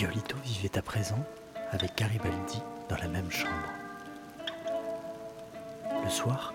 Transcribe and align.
Giolito 0.00 0.36
vivait 0.42 0.78
à 0.78 0.80
présent 0.80 1.22
avec 1.72 1.94
Garibaldi 1.94 2.56
dans 2.88 2.96
la 2.96 3.08
même 3.08 3.30
chambre. 3.30 3.68
Le 6.02 6.08
soir, 6.08 6.54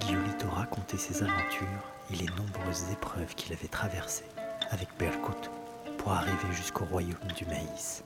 Giolito 0.00 0.48
racontait 0.48 0.96
ses 0.96 1.22
aventures 1.22 1.92
et 2.10 2.16
les 2.16 2.26
nombreuses 2.26 2.86
épreuves 2.90 3.36
qu'il 3.36 3.52
avait 3.52 3.68
traversées 3.68 4.24
avec 4.72 4.88
Berkut 4.98 5.48
pour 5.96 6.10
arriver 6.10 6.52
jusqu'au 6.52 6.84
royaume 6.84 7.30
du 7.36 7.44
maïs. 7.44 8.02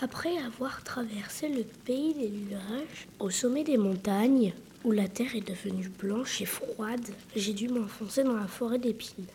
Après 0.00 0.38
avoir 0.38 0.84
traversé 0.84 1.48
le 1.48 1.64
pays 1.64 2.14
des 2.14 2.28
nuages, 2.28 3.08
au 3.18 3.30
sommet 3.30 3.64
des 3.64 3.76
montagnes, 3.76 4.54
où 4.84 4.92
la 4.92 5.08
terre 5.08 5.34
est 5.34 5.48
devenue 5.48 5.88
blanche 5.88 6.40
et 6.40 6.46
froide, 6.46 7.08
j'ai 7.34 7.54
dû 7.54 7.66
m'enfoncer 7.68 8.22
dans 8.22 8.36
la 8.36 8.46
forêt 8.46 8.78
d'épines. 8.78 9.26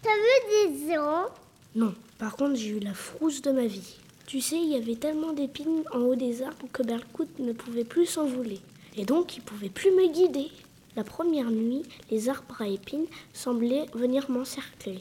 T'as 0.00 0.08
vu 0.08 0.78
des 0.78 0.94
gens 0.94 1.26
Non, 1.74 1.94
par 2.22 2.36
contre 2.36 2.54
j'ai 2.54 2.68
eu 2.68 2.78
la 2.78 2.94
frousse 2.94 3.42
de 3.42 3.50
ma 3.50 3.66
vie. 3.66 3.96
Tu 4.26 4.40
sais, 4.40 4.54
il 4.54 4.68
y 4.68 4.76
avait 4.76 4.94
tellement 4.94 5.32
d'épines 5.32 5.82
en 5.92 5.98
haut 6.02 6.14
des 6.14 6.44
arbres 6.44 6.68
que 6.72 6.84
Berkout 6.84 7.40
ne 7.40 7.52
pouvait 7.52 7.82
plus 7.82 8.06
s'envoler. 8.06 8.60
Et 8.96 9.04
donc 9.04 9.36
il 9.36 9.42
pouvait 9.42 9.68
plus 9.68 9.90
me 9.90 10.06
guider. 10.06 10.46
La 10.94 11.02
première 11.02 11.50
nuit, 11.50 11.82
les 12.12 12.28
arbres 12.28 12.62
à 12.62 12.68
épines 12.68 13.06
semblaient 13.32 13.86
venir 13.94 14.30
m'encercler. 14.30 15.00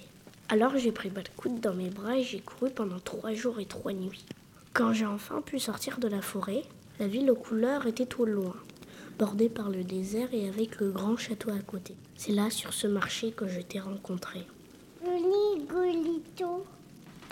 Alors 0.50 0.76
j'ai 0.78 0.92
pris 0.92 1.12
Berkout 1.12 1.62
dans 1.62 1.76
mes 1.76 1.92
bras 1.92 2.18
et 2.18 2.24
j'ai 2.24 2.40
couru 2.40 2.72
pendant 2.72 3.00
trois 3.00 3.36
jours 3.36 3.60
et 3.60 3.66
trois 3.66 3.94
nuits. 3.94 4.26
Quand 4.74 4.92
j'ai 4.92 5.06
enfin 5.06 5.42
pu 5.42 5.60
sortir 5.60 6.00
de 6.00 6.08
la 6.08 6.24
forêt, 6.24 6.64
la 7.00 7.06
ville 7.06 7.30
aux 7.30 7.36
couleurs 7.36 7.86
était 7.86 8.16
au 8.16 8.26
loin, 8.26 8.56
bordée 9.20 9.50
par 9.50 9.70
le 9.70 9.84
désert 9.84 10.34
et 10.34 10.48
avec 10.48 10.80
le 10.80 10.90
grand 10.90 11.18
château 11.18 11.52
à 11.52 11.60
côté. 11.60 11.94
C'est 12.16 12.34
là, 12.34 12.50
sur 12.50 12.74
ce 12.74 12.88
marché, 12.88 13.32
que 13.32 13.48
je 13.48 13.62
t'ai 13.62 13.80
rencontré. 13.80 14.48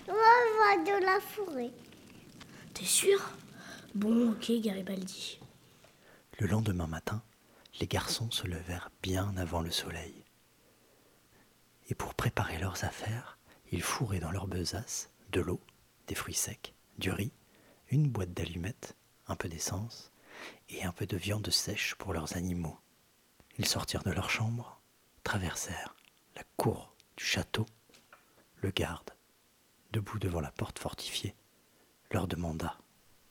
On 0.09 0.13
va 0.13 0.83
de 0.83 1.05
la 1.05 1.19
forêt. 1.19 1.71
T'es 2.73 2.85
sûr? 2.85 3.19
Bon, 3.93 4.31
ok, 4.31 4.51
Garibaldi. 4.59 5.39
Le 6.39 6.47
lendemain 6.47 6.87
matin, 6.87 7.21
les 7.79 7.87
garçons 7.87 8.31
se 8.31 8.47
levèrent 8.47 8.89
bien 9.03 9.35
avant 9.37 9.61
le 9.61 9.71
soleil. 9.71 10.23
Et 11.89 11.95
pour 11.95 12.15
préparer 12.15 12.57
leurs 12.57 12.83
affaires, 12.83 13.37
ils 13.71 13.83
fourraient 13.83 14.19
dans 14.19 14.31
leur 14.31 14.47
besace 14.47 15.09
de 15.31 15.41
l'eau, 15.41 15.61
des 16.07 16.15
fruits 16.15 16.33
secs, 16.33 16.73
du 16.97 17.11
riz, 17.11 17.31
une 17.89 18.09
boîte 18.09 18.33
d'allumettes, 18.33 18.95
un 19.27 19.35
peu 19.35 19.47
d'essence 19.47 20.11
et 20.69 20.83
un 20.83 20.91
peu 20.91 21.05
de 21.05 21.17
viande 21.17 21.49
sèche 21.49 21.95
pour 21.95 22.13
leurs 22.13 22.35
animaux. 22.35 22.79
Ils 23.57 23.67
sortirent 23.67 24.03
de 24.03 24.11
leur 24.11 24.29
chambre, 24.29 24.81
traversèrent 25.23 25.95
la 26.35 26.43
cour 26.57 26.95
du 27.17 27.23
château. 27.23 27.65
Le 28.61 28.71
garde, 28.71 29.11
debout 29.91 30.19
devant 30.19 30.41
la 30.41 30.51
porte 30.51 30.79
fortifiée, 30.79 31.35
leur 32.11 32.27
demanda 32.27 32.77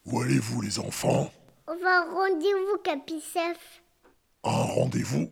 Où 0.06 0.20
allez-vous, 0.20 0.60
les 0.60 0.78
enfants? 0.78 1.32
On 1.66 1.76
va 1.76 2.06
au 2.06 2.14
rendez-vous, 2.14 2.78
Capicef. 2.82 3.82
Un 4.44 4.50
rendez-vous? 4.50 5.30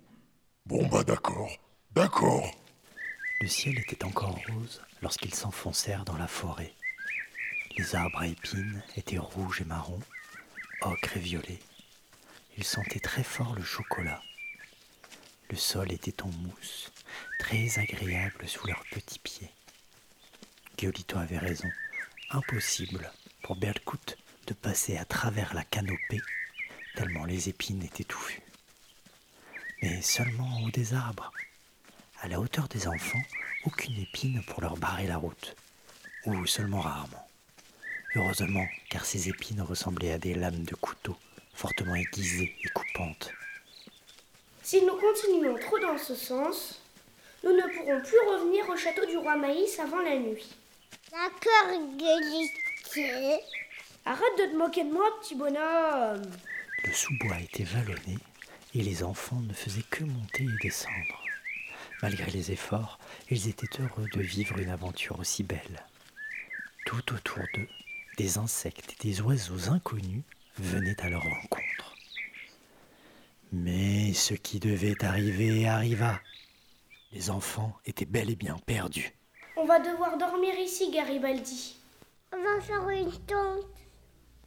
Bon, 0.66 0.86
bah 0.88 1.04
d'accord, 1.04 1.50
d'accord. 1.92 2.50
Le 3.40 3.48
ciel 3.48 3.78
était 3.78 4.04
encore 4.04 4.38
rose 4.48 4.82
lorsqu'ils 5.02 5.34
s'enfoncèrent 5.34 6.04
dans 6.04 6.16
la 6.16 6.26
forêt. 6.26 6.72
Les 7.78 7.94
arbres 7.94 8.20
à 8.20 8.26
épines 8.26 8.82
étaient 8.96 9.18
rouges 9.18 9.60
et 9.60 9.64
marrons, 9.64 10.00
ocre 10.82 11.16
et 11.16 11.20
violet. 11.20 11.58
Ils 12.56 12.64
sentaient 12.64 13.00
très 13.00 13.22
fort 13.22 13.54
le 13.54 13.62
chocolat. 13.62 14.22
Le 15.50 15.56
sol 15.56 15.92
était 15.92 16.22
en 16.22 16.28
mousse, 16.28 16.90
très 17.38 17.78
agréable 17.78 18.48
sous 18.48 18.66
leurs 18.66 18.84
petits 18.90 19.18
pieds. 19.18 19.50
Giolito 20.76 21.18
avait 21.18 21.38
raison. 21.38 21.68
Impossible 22.30 23.10
pour 23.42 23.56
Berkut 23.56 24.16
de 24.46 24.54
passer 24.54 24.96
à 24.98 25.04
travers 25.04 25.54
la 25.54 25.64
canopée, 25.64 26.20
tellement 26.94 27.24
les 27.24 27.48
épines 27.48 27.82
étaient 27.82 28.04
touffues. 28.04 28.42
Mais 29.82 30.02
seulement 30.02 30.44
en 30.44 30.64
haut 30.64 30.70
des 30.70 30.92
arbres, 30.94 31.32
à 32.20 32.28
la 32.28 32.40
hauteur 32.40 32.68
des 32.68 32.88
enfants, 32.88 33.22
aucune 33.64 33.98
épine 33.98 34.42
pour 34.46 34.60
leur 34.60 34.76
barrer 34.76 35.06
la 35.06 35.16
route, 35.16 35.56
ou 36.26 36.46
seulement 36.46 36.80
rarement. 36.80 37.28
Heureusement, 38.14 38.66
car 38.90 39.04
ces 39.04 39.28
épines 39.28 39.62
ressemblaient 39.62 40.12
à 40.12 40.18
des 40.18 40.34
lames 40.34 40.64
de 40.64 40.74
couteau, 40.74 41.16
fortement 41.54 41.94
aiguisées 41.94 42.54
et 42.64 42.68
coupantes. 42.68 43.32
Si 44.62 44.82
nous 44.82 44.96
continuons 44.96 45.56
trop 45.58 45.78
dans 45.78 45.98
ce 45.98 46.14
sens, 46.14 46.80
nous 47.44 47.52
ne 47.52 47.62
pourrons 47.62 48.00
plus 48.00 48.18
revenir 48.30 48.68
au 48.68 48.76
château 48.76 49.06
du 49.06 49.16
roi 49.16 49.36
Maïs 49.36 49.78
avant 49.78 50.00
la 50.00 50.16
nuit. 50.16 50.56
D'accord, 51.10 51.80
Golito. 51.98 53.42
Arrête 54.04 54.38
de 54.38 54.52
te 54.52 54.56
moquer 54.56 54.84
de 54.84 54.92
moi, 54.92 55.06
petit 55.20 55.34
bonhomme. 55.34 56.30
Le 56.84 56.92
sous-bois 56.92 57.40
était 57.40 57.64
vallonné 57.64 58.18
et 58.74 58.82
les 58.82 59.02
enfants 59.02 59.40
ne 59.40 59.52
faisaient 59.52 59.84
que 59.90 60.04
monter 60.04 60.44
et 60.44 60.62
descendre. 60.62 61.22
Malgré 62.02 62.30
les 62.30 62.52
efforts, 62.52 62.98
ils 63.30 63.48
étaient 63.48 63.80
heureux 63.80 64.08
de 64.12 64.20
vivre 64.20 64.58
une 64.58 64.68
aventure 64.68 65.18
aussi 65.18 65.42
belle. 65.42 65.86
Tout 66.84 67.14
autour 67.14 67.42
d'eux, 67.54 67.68
des 68.18 68.38
insectes 68.38 68.92
et 68.92 69.08
des 69.08 69.20
oiseaux 69.20 69.70
inconnus 69.70 70.22
venaient 70.58 71.00
à 71.00 71.08
leur 71.08 71.22
rencontre. 71.22 71.94
Mais 73.52 74.12
ce 74.12 74.34
qui 74.34 74.60
devait 74.60 75.04
arriver 75.04 75.66
arriva. 75.68 76.20
Les 77.12 77.30
enfants 77.30 77.78
étaient 77.86 78.04
bel 78.04 78.30
et 78.30 78.36
bien 78.36 78.58
perdus. 78.66 79.12
On 79.66 79.68
va 79.68 79.80
devoir 79.80 80.16
dormir 80.16 80.54
ici, 80.60 80.92
Garibaldi. 80.92 81.74
On 82.32 82.36
va 82.36 82.60
faire 82.60 82.88
une 82.88 83.10
tente. 83.10 83.66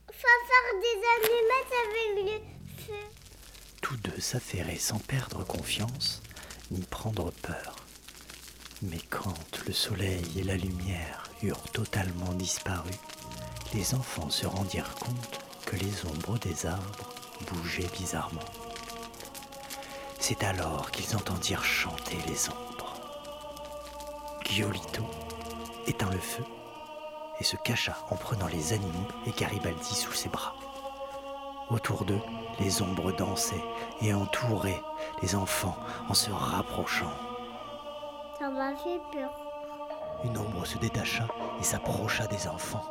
On 0.07 0.13
va 0.13 0.35
faire 0.47 0.69
des 0.79 0.97
allumettes 1.13 1.75
avec 1.83 2.25
le 2.25 2.83
feu. 2.85 3.05
Tous 3.81 3.97
deux 3.97 4.21
s'affairaient 4.21 4.77
sans 4.77 4.99
perdre 4.99 5.43
confiance 5.43 6.21
ni 6.71 6.79
prendre 6.83 7.31
peur. 7.41 7.75
Mais 8.81 9.01
quand 9.09 9.59
le 9.67 9.73
soleil 9.73 10.23
et 10.37 10.43
la 10.43 10.55
lumière 10.55 11.25
eurent 11.43 11.69
totalement 11.73 12.31
disparu, 12.35 12.91
les 13.73 13.95
enfants 13.95 14.29
se 14.29 14.45
rendirent 14.45 14.95
compte 14.95 15.41
que 15.65 15.75
les 15.75 16.05
ombres 16.05 16.39
des 16.39 16.65
arbres 16.65 17.13
bougeaient 17.51 17.91
bizarrement. 17.91 18.39
C'est 20.17 20.45
alors 20.45 20.91
qu'ils 20.91 21.13
entendirent 21.17 21.65
chanter 21.65 22.15
les 22.25 22.47
ombres. 22.47 22.78
Giolito 24.49 25.03
éteint 25.85 26.09
le 26.09 26.17
feu 26.17 26.43
et 27.39 27.43
se 27.43 27.55
cacha 27.55 27.95
en 28.09 28.15
prenant 28.15 28.47
les 28.47 28.73
animaux 28.73 29.07
et 29.27 29.31
Garibaldi 29.31 29.93
sous 29.93 30.11
ses 30.13 30.27
bras. 30.27 30.55
Autour 31.69 32.03
d'eux, 32.03 32.21
les 32.59 32.81
ombres 32.81 33.11
dansaient 33.11 33.63
et 34.01 34.11
entouraient 34.11 34.81
les 35.21 35.35
enfants 35.35 35.77
en 36.09 36.15
se 36.15 36.31
rapprochant. 36.31 37.11
Ça 38.39 38.49
m'a 38.49 38.75
fait 38.75 38.99
peur. 39.13 39.29
Une 40.23 40.35
ombre 40.35 40.65
se 40.65 40.79
détacha 40.79 41.27
et 41.59 41.63
s'approcha 41.63 42.25
des 42.25 42.47
enfants. 42.47 42.85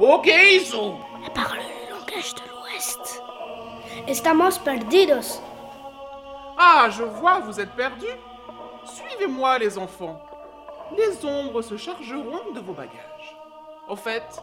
Ok, 0.00 0.26
ils 0.26 0.64
sont 0.64 0.96
Elle 1.22 1.32
parle 1.34 1.58
le 1.58 1.90
langage 1.94 2.34
de 2.34 2.40
l'Ouest. 2.50 3.22
Estamos 4.08 4.58
perdidos. 4.64 5.42
Ah, 6.58 6.88
je 6.90 7.02
vois, 7.02 7.40
vous 7.40 7.60
êtes 7.60 7.72
perdus. 7.76 8.06
Suivez-moi, 8.84 9.58
les 9.58 9.76
enfants. 9.76 10.18
Les 10.96 11.24
ombres 11.24 11.62
se 11.62 11.76
chargeront 11.76 12.52
de 12.54 12.60
vos 12.60 12.72
bagages. 12.72 13.36
Au 13.88 13.96
fait, 13.96 14.42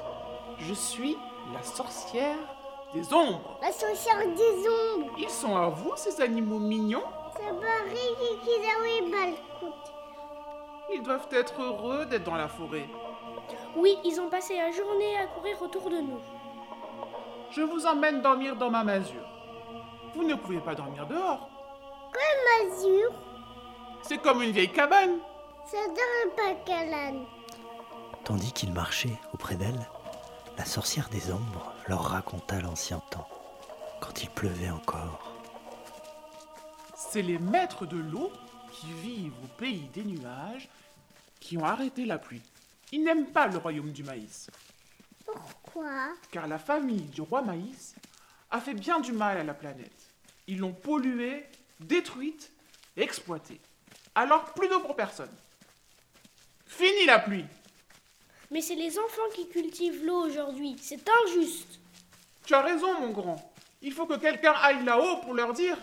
je 0.57 0.73
suis 0.73 1.17
la 1.53 1.61
sorcière 1.63 2.37
des 2.93 3.13
ombres. 3.13 3.57
La 3.61 3.71
sorcière 3.71 4.17
des 4.19 4.69
ombres. 4.69 5.13
Ils 5.17 5.29
sont 5.29 5.55
à 5.55 5.69
vous, 5.69 5.93
ces 5.95 6.21
animaux 6.21 6.59
mignons. 6.59 7.03
Ils 10.91 11.01
doivent 11.01 11.27
être 11.31 11.61
heureux 11.61 12.05
d'être 12.05 12.23
dans 12.23 12.35
la 12.35 12.47
forêt. 12.47 12.87
Oui, 13.75 13.97
ils 14.03 14.19
ont 14.19 14.29
passé 14.29 14.57
la 14.57 14.71
journée 14.71 15.17
à 15.17 15.27
courir 15.27 15.61
autour 15.61 15.89
de 15.89 15.97
nous. 15.97 16.19
Je 17.51 17.61
vous 17.61 17.85
emmène 17.85 18.21
dormir 18.21 18.55
dans 18.55 18.69
ma 18.69 18.83
masure. 18.83 19.27
Vous 20.15 20.23
ne 20.23 20.35
pouvez 20.35 20.59
pas 20.59 20.75
dormir 20.75 21.07
dehors. 21.07 21.49
Mazur, 22.59 23.11
C'est 24.01 24.17
comme 24.17 24.41
une 24.43 24.51
vieille 24.51 24.71
cabane. 24.71 25.19
Ça 25.69 25.77
donne 25.87 26.35
pas 26.35 26.55
calane. 26.65 27.25
Tandis 28.23 28.51
qu'ils 28.51 28.73
marchaient 28.73 29.17
auprès 29.33 29.55
d'elle, 29.55 29.87
la 30.57 30.65
sorcière 30.65 31.09
des 31.09 31.31
ombres 31.31 31.73
leur 31.87 32.03
raconta 32.03 32.59
l'ancien 32.61 32.99
temps, 33.11 33.27
quand 34.01 34.23
il 34.23 34.29
pleuvait 34.29 34.69
encore. 34.69 35.33
C'est 36.95 37.21
les 37.21 37.39
maîtres 37.39 37.85
de 37.85 37.97
l'eau 37.97 38.31
qui 38.71 38.91
vivent 38.93 39.33
au 39.43 39.47
pays 39.59 39.89
des 39.93 40.03
nuages 40.03 40.69
qui 41.39 41.57
ont 41.57 41.65
arrêté 41.65 42.05
la 42.05 42.17
pluie. 42.17 42.41
Ils 42.91 43.03
n'aiment 43.03 43.31
pas 43.31 43.47
le 43.47 43.57
royaume 43.57 43.91
du 43.91 44.03
maïs, 44.03 44.49
Pourquoi? 45.25 46.09
Car 46.31 46.47
la 46.47 46.59
famille 46.59 47.01
du 47.01 47.21
roi 47.21 47.41
maïs 47.41 47.95
a 48.51 48.59
fait 48.61 48.73
bien 48.73 48.99
du 48.99 49.11
mal 49.11 49.37
à 49.37 49.43
la 49.43 49.53
planète. 49.53 50.11
Ils 50.47 50.59
l'ont 50.59 50.73
polluée, 50.73 51.45
détruite, 51.79 52.51
exploitée. 52.95 53.59
Alors 54.15 54.53
plus 54.53 54.67
d'eau 54.67 54.79
pour 54.81 54.95
personne. 54.95 55.31
Fini 56.77 57.05
la 57.05 57.19
pluie. 57.19 57.45
Mais 58.49 58.61
c'est 58.61 58.73
les 58.73 58.97
enfants 58.97 59.29
qui 59.35 59.47
cultivent 59.47 60.03
l'eau 60.03 60.25
aujourd'hui. 60.25 60.75
C'est 60.81 61.07
injuste. 61.23 61.79
Tu 62.45 62.55
as 62.55 62.61
raison, 62.61 62.99
mon 62.99 63.11
grand. 63.11 63.53
Il 63.81 63.93
faut 63.93 64.07
que 64.07 64.17
quelqu'un 64.17 64.53
aille 64.53 64.83
là-haut 64.83 65.17
pour 65.17 65.35
leur 65.35 65.53
dire. 65.53 65.77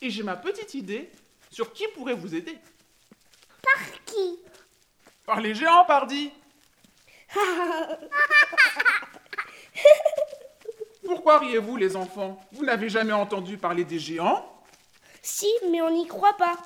Et 0.00 0.10
j'ai 0.10 0.22
ma 0.22 0.36
petite 0.36 0.74
idée 0.74 1.10
sur 1.50 1.72
qui 1.72 1.88
pourrait 1.88 2.14
vous 2.14 2.36
aider. 2.36 2.56
Par 3.62 3.82
qui? 4.04 4.38
Par 5.26 5.40
les 5.40 5.56
géants, 5.56 5.84
pardi 5.86 6.30
Pourquoi 11.04 11.40
riez-vous, 11.40 11.76
les 11.76 11.96
enfants? 11.96 12.40
Vous 12.52 12.64
n'avez 12.64 12.88
jamais 12.88 13.12
entendu 13.12 13.58
parler 13.58 13.84
des 13.84 13.98
géants? 13.98 14.48
Si, 15.20 15.50
mais 15.70 15.82
on 15.82 15.90
n'y 15.90 16.06
croit 16.06 16.36
pas. 16.36 16.56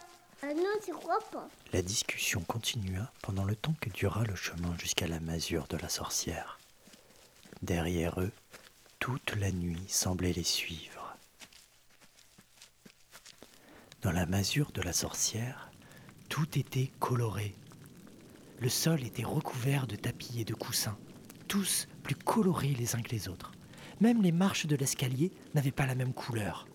Ah 0.42 0.52
non, 0.52 0.74
tu 0.84 0.92
crois 0.92 1.20
pas. 1.32 1.48
La 1.76 1.82
discussion 1.82 2.40
continua 2.40 3.12
pendant 3.20 3.44
le 3.44 3.54
temps 3.54 3.74
que 3.82 3.90
dura 3.90 4.24
le 4.24 4.34
chemin 4.34 4.74
jusqu'à 4.78 5.06
la 5.06 5.20
masure 5.20 5.66
de 5.66 5.76
la 5.76 5.90
sorcière. 5.90 6.58
Derrière 7.60 8.18
eux, 8.18 8.32
toute 8.98 9.36
la 9.36 9.52
nuit 9.52 9.84
semblait 9.86 10.32
les 10.32 10.42
suivre. 10.42 11.18
Dans 14.00 14.10
la 14.10 14.24
masure 14.24 14.72
de 14.72 14.80
la 14.80 14.94
sorcière, 14.94 15.70
tout 16.30 16.58
était 16.58 16.90
coloré. 16.98 17.54
Le 18.58 18.70
sol 18.70 19.04
était 19.04 19.24
recouvert 19.24 19.86
de 19.86 19.96
tapis 19.96 20.40
et 20.40 20.44
de 20.46 20.54
coussins, 20.54 20.96
tous 21.46 21.88
plus 22.02 22.16
colorés 22.16 22.72
les 22.72 22.96
uns 22.96 23.02
que 23.02 23.10
les 23.10 23.28
autres. 23.28 23.52
Même 24.00 24.22
les 24.22 24.32
marches 24.32 24.64
de 24.64 24.76
l'escalier 24.76 25.30
n'avaient 25.54 25.72
pas 25.72 25.84
la 25.84 25.94
même 25.94 26.14
couleur. 26.14 26.66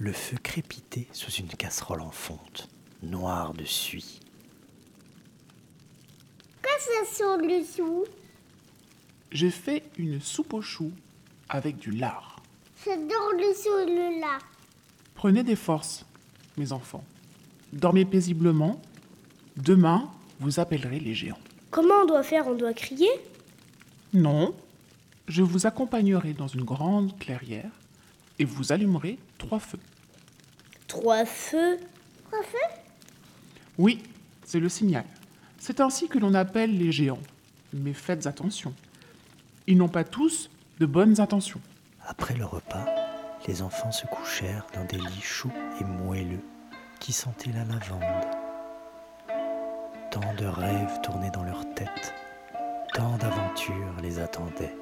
Le 0.00 0.12
feu 0.12 0.36
crépitait 0.42 1.06
sous 1.12 1.30
une 1.30 1.46
casserole 1.46 2.00
en 2.00 2.10
fonte, 2.10 2.68
noire 3.02 3.54
de 3.54 3.64
suie. 3.64 4.20
Qu'est-ce 6.62 6.86
que 6.86 7.06
ça 7.06 7.14
sur 7.14 7.36
le 7.36 7.64
sou 7.64 8.04
J'ai 9.32 9.50
fait 9.50 9.84
une 9.96 10.20
soupe 10.20 10.54
aux 10.54 10.62
choux 10.62 10.92
avec 11.48 11.78
du 11.78 11.90
lard. 11.90 12.36
J'adore 12.84 13.32
le 13.36 13.54
sou 13.54 13.78
et 13.80 13.86
le 13.86 14.20
lard. 14.20 14.40
Prenez 15.14 15.42
des 15.42 15.56
forces, 15.56 16.04
mes 16.56 16.72
enfants. 16.72 17.04
Dormez 17.72 18.04
paisiblement. 18.04 18.80
Demain, 19.56 20.10
vous 20.38 20.60
appellerez 20.60 21.00
les 21.00 21.14
géants. 21.14 21.38
Comment 21.70 22.02
on 22.02 22.06
doit 22.06 22.22
faire? 22.22 22.46
On 22.48 22.54
doit 22.54 22.72
crier? 22.72 23.10
Non, 24.12 24.54
je 25.28 25.42
vous 25.42 25.66
accompagnerai 25.66 26.32
dans 26.32 26.48
une 26.48 26.64
grande 26.64 27.16
clairière 27.18 27.70
et 28.38 28.44
vous 28.44 28.72
allumerez 28.72 29.18
trois 29.38 29.60
feux. 29.60 29.78
Trois 30.88 31.24
feux? 31.24 31.78
Quoi 32.28 32.42
fait 32.42 32.79
Oui, 33.80 34.02
c'est 34.44 34.60
le 34.60 34.68
signal. 34.68 35.06
C'est 35.58 35.80
ainsi 35.80 36.06
que 36.06 36.18
l'on 36.18 36.34
appelle 36.34 36.76
les 36.76 36.92
géants. 36.92 37.22
Mais 37.72 37.94
faites 37.94 38.26
attention. 38.26 38.74
Ils 39.66 39.78
n'ont 39.78 39.88
pas 39.88 40.04
tous 40.04 40.50
de 40.80 40.84
bonnes 40.84 41.18
intentions. 41.18 41.62
Après 42.06 42.34
le 42.34 42.44
repas, 42.44 42.84
les 43.48 43.62
enfants 43.62 43.90
se 43.90 44.04
couchèrent 44.04 44.66
dans 44.74 44.84
des 44.84 44.98
lits 44.98 45.22
chauds 45.22 45.48
et 45.80 45.84
moelleux 45.84 46.44
qui 46.98 47.14
sentaient 47.14 47.52
la 47.52 47.64
lavande. 47.64 48.02
Tant 50.10 50.34
de 50.34 50.44
rêves 50.44 51.00
tournaient 51.02 51.30
dans 51.30 51.44
leur 51.44 51.64
tête, 51.72 52.12
tant 52.92 53.16
d'aventures 53.16 53.94
les 54.02 54.18
attendaient. 54.18 54.76